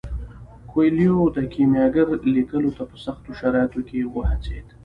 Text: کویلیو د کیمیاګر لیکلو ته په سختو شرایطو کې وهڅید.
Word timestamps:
کویلیو 0.69 1.19
د 1.37 1.37
کیمیاګر 1.53 2.07
لیکلو 2.35 2.71
ته 2.77 2.83
په 2.89 2.97
سختو 3.05 3.29
شرایطو 3.39 3.81
کې 3.87 3.99
وهڅید. 4.13 4.67